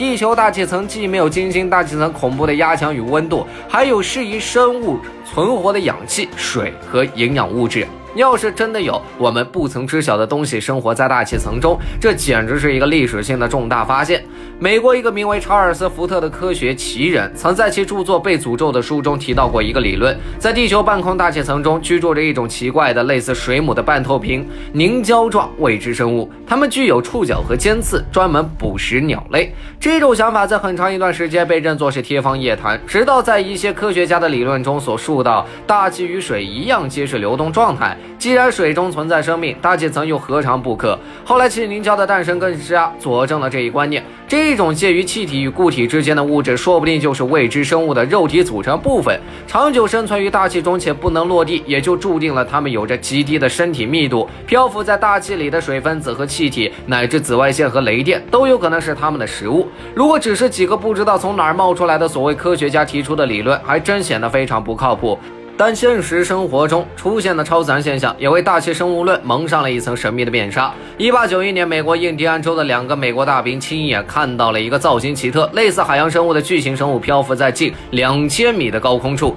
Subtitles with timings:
[0.00, 7.86] 地球大气层既没有金星大气层恐怖的压强与温度，还有适宜生物存活的氧气、水和营养物质。
[8.14, 14.24] 要是真的有我们不曾知晓的东西生活在大气层中，这简直是一个历史性的重大发现。
[14.58, 29.54] 美国一个名为查尔斯·福特的科学奇人，曾在其著作《被诅咒的书》中提到过一个理论：在地球半空大气层中居住着一种奇怪的类似水母的半透明凝胶状未知生物，它们具有触角和尖刺，专门捕食鸟类。
[29.78, 37.96] 这种想法在很长一段时间被认作是天方夜谭，直到在一些科学家的理论中所述到，大气与水一样皆是流动状态。
[38.18, 40.98] 既然水中存在生命，大气层又何尝不可？
[41.24, 44.04] 后来气凝胶的诞生更加佐证了这一观念。
[44.28, 49.18] 这种介于气体与固体之间的物质，说不定就是未知生物的肉体组成部分。
[49.46, 54.28] 长久生存于大气中且不能落地，也就注定了它们有着极低的身体密度。
[54.46, 59.66] 漂浮在大气里的水分子和气体，乃至紫外线和雷电，都有可能是它们的食物。
[59.94, 65.18] 如果只是几个不知道从哪儿冒出来的所谓科学家提出的理论，还真显得非常不靠谱。
[65.62, 70.72] 但现实生活中出现的超自然现象，也为大气生物论蒙上了一层神秘的面纱。
[70.96, 79.36] 一八九一年，美国印第安州的两个美国大兵亲眼看到了一个造型奇特、类似海洋生物的巨型生物漂浮在近两千米的高空处。